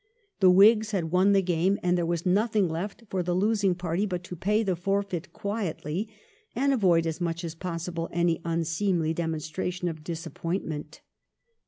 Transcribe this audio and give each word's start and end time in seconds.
The 0.39 0.49
Whigs 0.49 0.93
had 0.93 1.11
won 1.11 1.31
the 1.33 1.43
game, 1.43 1.77
and 1.83 1.95
there 1.95 2.07
was 2.07 2.25
nothing 2.25 2.67
left 2.67 3.03
for 3.11 3.21
the 3.21 3.35
losing 3.35 3.75
party 3.75 4.07
but 4.07 4.23
to 4.23 4.35
pay 4.35 4.63
the 4.63 4.75
forfeit 4.75 5.31
quietly, 5.31 6.09
and 6.55 6.73
avoid 6.73 7.05
as 7.05 7.21
much 7.21 7.43
as 7.43 7.53
possible 7.53 8.09
any 8.11 8.41
unseemly 8.43 9.13
demonstra 9.13 9.71
tion 9.71 9.89
of 9.89 10.03
disappointment. 10.03 11.01